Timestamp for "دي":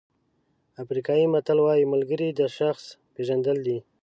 3.67-3.77